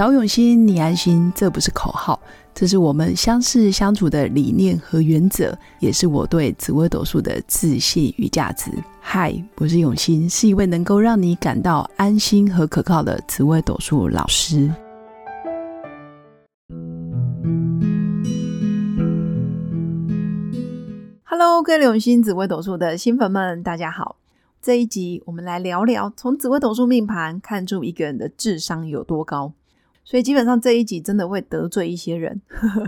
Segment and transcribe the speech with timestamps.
[0.00, 2.18] 找永新，你安心，这不是口号，
[2.54, 8.70] 这是我们相识相处的理念和原则，也是我对紫微斗数的自信与价值。
[8.98, 14.72] 嗨，我是永新，是一位能够让你感到安心和可靠的紫微斗数老师。
[21.24, 24.16] Hello，各位永新紫微斗数的新粉们，大家好。
[24.62, 29.52] 这一集我们来聊聊，从紫微斗数命盘看出一个人的智商有多高。
[30.10, 32.42] 所以基本上这一集真的会得罪一些人，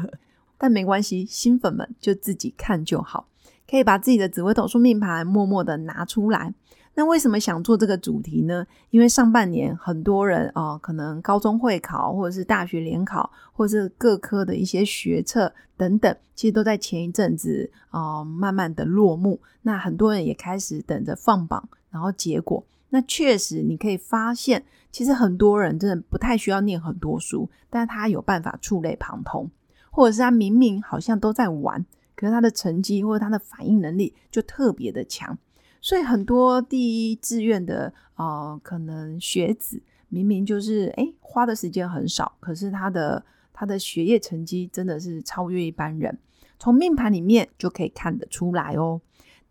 [0.58, 3.28] 但没关系，新粉们就自己看就好，
[3.70, 6.52] 可以把自己的紫微斗数命盘默默的拿出来。
[6.94, 8.66] 那为什么想做这个主题呢？
[8.90, 19.40] 因为上半年很多人啊，可能高中会考，或者是大学联考，或者是各科的一些学测等等，其实都在前一阵子啊，慢慢的落幕。
[19.62, 22.64] 那很多人也开始等着放榜，然后结果，
[22.94, 29.50] 那确实你可以发现，其实很多人真的不太需要念很多书，但他有办法触类旁通，
[29.90, 35.38] 或者是他明明好像都在玩，可是他的成绩或者他的反应能力就特别的强。
[35.80, 46.18] 所以很多第一志愿的呃，可能学子明明就是哎花的时间很少，可是他的他的学业成绩真的是超越一般人，
[46.58, 49.00] 从命盘里面就可以看得出来哦。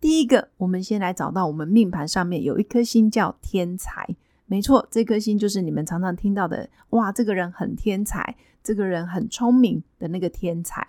[0.02, 4.16] 第一个，我们先来找到我们命盘上面有一颗星叫天才，
[4.48, 10.88] 没错，这颗星就是你们常常听到的哇，这个人很天才，这个人很聪明的那个天才。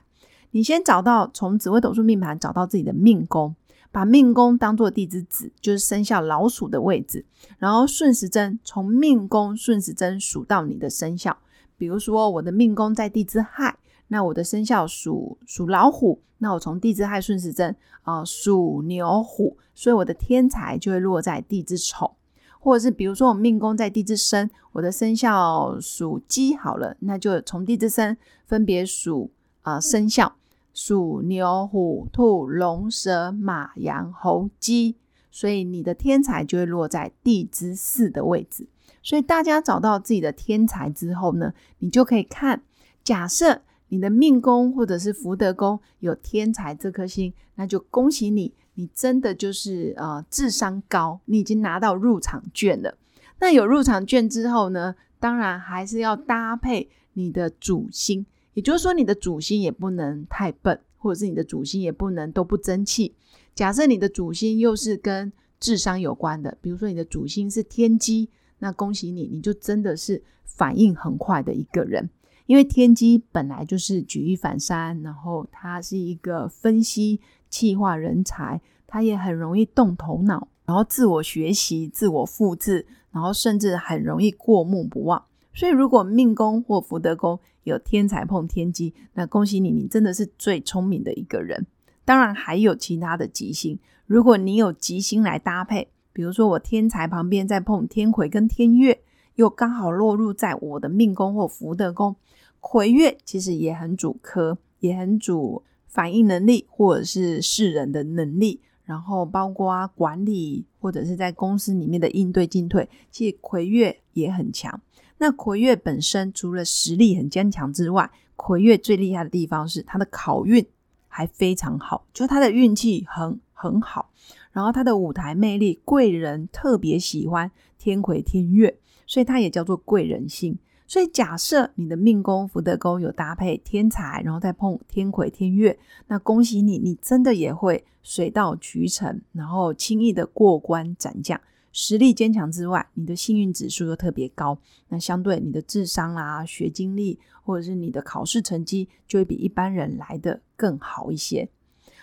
[0.50, 3.54] 你先找到从紫微斗数命盘找到自己的命宫。
[3.94, 7.26] 把命宫当做地支子，就是生肖老鼠的位置，
[7.58, 11.36] 然后顺时针从命宫顺时针数到你的生肖。
[11.76, 13.76] 比如说我的命宫在地支亥，
[14.12, 22.12] 那我的生肖属属老虎，那我从地支亥顺时针啊属牛虎，所以我的天才就会落在地支丑。
[22.60, 29.30] 或者是比如说我命宫在地支申，我的生肖属鸡，好了，那就从地支申分别属
[29.62, 30.36] 啊生肖。
[30.74, 34.96] 鼠、牛、虎、兔、龙、蛇、马、羊、猴、鸡，
[35.30, 38.66] 所以你的天才就会落在地支四的位置。
[39.02, 42.62] 所以大家找到自己的天才之后呢，你就可以看，
[43.02, 52.96] 假设你的命宫或者是福德宫有天才这颗星，那就恭喜你，你真的就是呃智商高，你已经拿到入场券了。
[53.38, 58.24] 那有入场券之后呢，当然还是要搭配你的主星。
[58.54, 63.14] 也就是说，你的主星也不能太笨，或者是你的主星也不能都不争气。
[63.54, 72.08] 假设你的主星又是跟智商有关的，比如说你的主星是天机，那恭喜你，你就真的是反应很快的一个人。
[72.52, 77.18] 因为天机本来就是举一反三，然后他是一个分析、
[77.48, 85.24] 气化人才，他也很容易动头脑，然后自我学习、自我复制，然后甚至很容易过目不忘。
[85.54, 91.66] 所以，如果命宫或福德宫有天才碰天机，那恭喜你，你真的是最聪明的一个人。
[92.04, 93.78] 当然，还有其他的吉星。
[94.04, 99.00] 如果你有吉星来搭配，比如说我天才旁边再碰天魁跟天月，
[99.36, 102.14] 又刚好落入在我的命宫或福德宫，
[102.60, 114.80] 魁月其实也很主科，也很主反应能力或者是世人的能力，然后包括管理或者是在公司里面的应对进退，其实魁月也很强。
[115.18, 120.66] 那魁月本身除了实力很坚强之外，魁月最厉害的地方是他的考运
[121.06, 124.10] 还非常好，就他的运气很很好，
[124.50, 128.76] 然后他的舞台魅力，贵人特别喜欢天魁天月，
[129.12, 130.58] 所以它也叫做贵人星。
[130.86, 141.38] 所以假设你的命宫福德宫有搭配天才，然后再碰天魁天月，那恭喜你，你真的也会水到渠成，然后轻易的过关斩将。
[141.72, 144.56] 实力坚强之外，你的幸运指数又特别高，
[144.88, 151.50] 那相对你的智商啦、学经历或者是你的考试成绩，就会比一般人来的更好一些。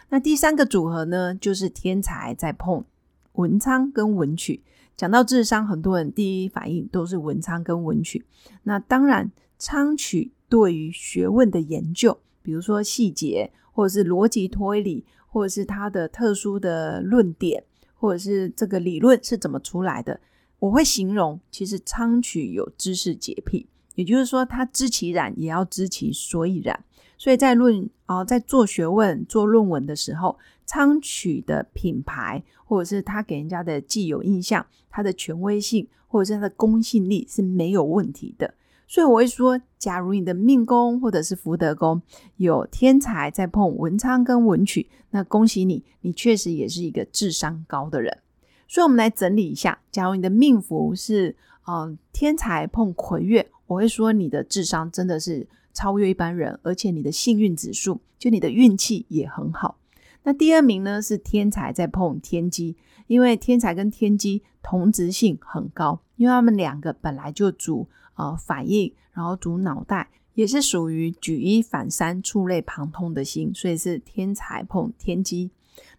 [0.09, 2.86] 那第三个组合呢，就是天才在碰
[3.34, 4.62] 文昌跟文曲。
[4.99, 8.25] 讲到智商，很多人第一反应都是文昌跟文曲。
[8.63, 17.63] 那当然，昌曲对于学问的研究，比如说细节，或者是逻辑推理，或者是它的特殊的论点。
[17.96, 20.19] 或者是这个理论是怎么出来的？
[20.59, 26.78] 我会形容，其实昌曲有知识洁癖，也就是说，他知其然，也要知其所以然。
[27.17, 30.37] 所以在论啊，在做学问、做论文的时候，
[30.69, 38.53] 昌曲的品牌，或者是他给人家的既有印象，他的权威性，或者是他的公信力是没有问题的。
[38.87, 41.99] 所以我会说，假如你的命宫或者是福德宫
[42.37, 48.16] 有天才在碰文昌跟文曲，那恭喜你，你确实也是一个智商高的人。
[48.67, 51.35] 所以，我们来整理一下：假如你的命符是
[51.66, 59.78] 嗯，天才碰魁月，我会说你的智商真的是超越一般人，而且你的幸运指数，就你的运气也很好。
[60.23, 62.75] 那第二名呢是天才在碰天机，
[63.07, 75.51] 因为天才跟天机同质性很高，因为他们两个本来就主呃反应，然后主脑袋，也是属于举一反三、触类旁通的心，所以是天才碰天机。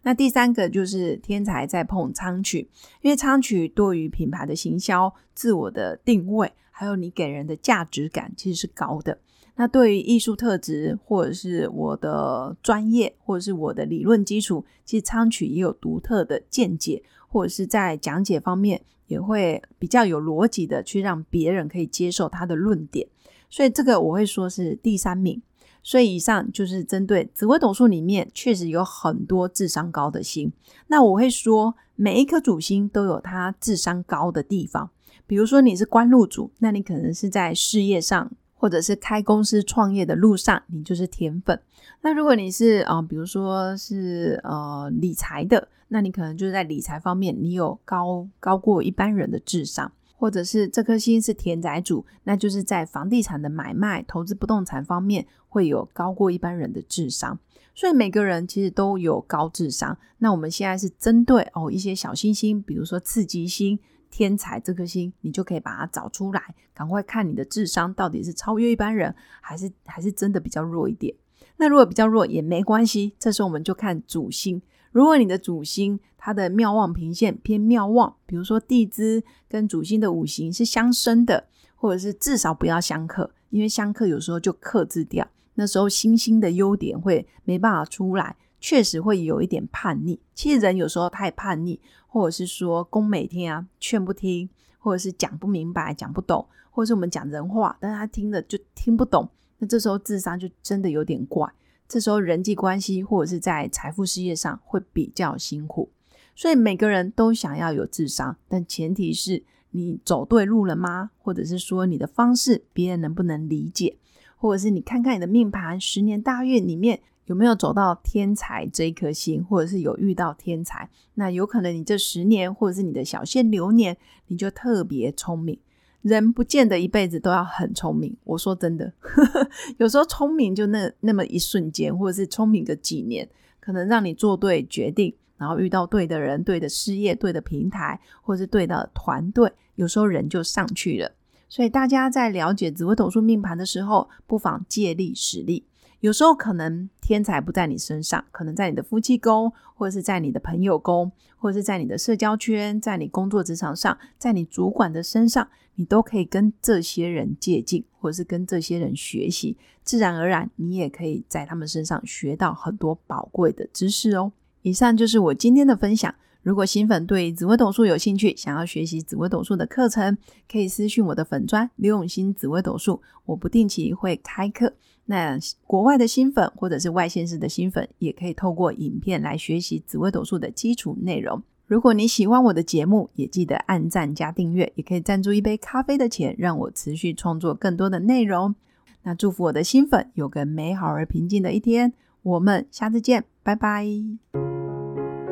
[0.03, 2.69] 那第三个就是天才在碰仓曲，
[3.01, 9.19] 因为仓曲对于品牌的行销、自我的定位，还有你给人的价值感，其实是高的。
[9.55, 23.07] 那对于艺术特质，或者是我的专业，或者是我的理论基础，其实仓曲也有独特的见解，或者是在讲解方面也会比较有逻辑的去让别人可以接受他的论点。
[23.49, 25.41] 所以这个我会说是第三名。
[25.83, 30.53] 所以以上就是针对紫微斗数里面确实有很多智商高的星。
[30.85, 34.91] 那我会说，每一颗主星都有它智商高的地方。
[35.25, 38.31] 比如说你是官禄主，那你可能是在事业上，
[38.61, 41.59] 或者是开公司创业的路上，你就是甜粉。
[42.01, 49.91] 那如果你是啊，比如说是呃理财的，那你可能就是在理财方面，你有高高过一般人的智商。
[50.15, 57.39] 或者是这颗星是田宅主，那就是在房地产的买卖、投资不动产方面会有高过一般人的智商。
[57.73, 59.97] 所以每个人其实都有高智商。
[60.19, 63.79] 那我们现在是针对哦一些小星星，比如说刺激星、
[64.11, 71.15] 天才这颗星，你就可以把它找出来，赶快看你的智商到底是超越一般人，还是还是真的比较弱一点。
[71.57, 74.61] 那如果比较弱也没关系，这时候我们就看主星。
[74.91, 90.19] 如果你的主星它的妙望平线偏妙望，比如说地支跟主星的五行是相生的，或者是至少不要相克，因为相克有时候就克制掉，那时候星星的优点会没办法出来，确实会有一点叛逆。
[90.33, 91.79] 其实人有时候太叛逆，
[92.13, 99.29] 或者是说宫每天啊劝不听，或者是讲不明白、讲不懂，或者是我们讲人话，但是他听了就听不懂，
[99.59, 101.49] 那这时候智商就真的有点怪。
[101.87, 105.89] 这时候人际关系或者是在财富事业上会比较辛苦，
[106.35, 111.11] 所以每个人都想要有智商，但前提是你走对路了吗？
[111.17, 113.95] 或者是说你的方式别人能不能理解？
[114.35, 116.99] 或者是你看看你的命盘十年大运里面
[117.31, 123.95] 有没有走到天才这一颗星，或者是有遇到天才，那有可能你这十年或者是你的小限流年，
[124.27, 125.57] 你就特别聪明。
[126.01, 128.91] 人不见得一辈子都要很聪明，我说真的，
[129.79, 133.25] 有时候聪明就那那么一瞬间，或者是聪明个几年，
[133.61, 141.09] 可能让你做对决定，然后遇到对的人、对的事业、对的平台，或者是对的团队，有时候人就上去了。
[141.47, 145.63] 所以大家在了解紫微斗数命盘的时候，不妨借力使力。
[146.01, 164.31] 有时候可能天才不在你身上，可能在你的夫妻宫，或者是在你的朋友宫，或者是在你的社交圈，在你工作职场上，在你主管的身上，你都可以跟这些人借镜，或者是跟这些人学习，自然而然你也可以在他们身上学到很多宝贵的知识哦。
[164.63, 166.13] 以上就是我今天的分享。
[166.41, 170.17] 如果新粉对紫微斗数有兴趣，想要学习紫微斗数的课程，
[170.51, 174.73] 可以私讯我的粉砖刘永新紫微斗数，我不定期会开课。
[175.05, 175.37] 那
[175.67, 181.41] 国外的新粉或者是外县市的新粉，也可以透过影片来学习紫微斗数的基础内容。
[181.67, 188.55] 如果你喜欢我的节目，也记得按赞加订阅，也可以赞助一杯咖啡的钱，让我持续创作更多的内容。
[189.03, 193.87] 那祝福我的新粉有个美好而平静的一天，我们下次见，拜拜。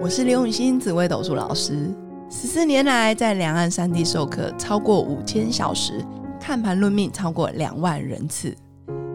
[0.01, 1.93] 我是刘永新紫微斗数老师，
[2.29, 6.03] 十四年来在两岸三地授课超过五千小时，
[6.39, 8.55] 看盘论命超过两万人次。